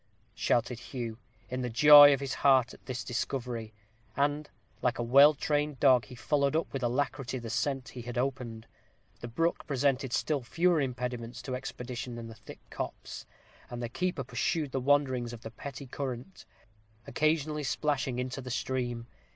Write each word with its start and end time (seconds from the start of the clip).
shouted 0.33 0.79
Hugh, 0.79 1.19
in 1.47 1.61
the 1.61 1.69
joy 1.69 2.11
of 2.11 2.21
his 2.21 2.33
heart 2.33 2.73
at 2.73 2.83
this 2.87 3.03
discovery; 3.03 3.71
and, 4.17 4.49
like 4.81 4.97
a 4.97 5.03
well 5.03 5.35
trained 5.35 5.79
dog, 5.79 6.05
he 6.05 6.15
followed 6.15 6.55
up 6.55 6.73
with 6.73 6.81
alacrity 6.81 7.37
the 7.37 7.51
scent 7.51 7.89
he 7.89 8.01
had 8.01 8.17
opened. 8.17 8.65
The 9.19 9.27
brook 9.27 9.67
presented 9.67 10.11
still 10.11 10.41
fewer 10.41 10.81
impediments 10.81 11.39
to 11.43 11.55
expedition 11.55 12.15
than 12.15 12.25
the 12.25 12.33
thick 12.33 12.67
copse, 12.71 13.27
and 13.69 13.79
the 13.79 13.89
keeper 13.89 14.23
pursued 14.23 14.71
the 14.71 14.79
wanderings 14.81 15.33
of 15.33 15.41
the 15.41 15.51
petty 15.51 15.85
current, 15.85 16.45
occasionally 17.05 17.61
splashing 17.61 18.17
into 18.17 18.41
the 18.41 18.49
stream. 18.49 19.05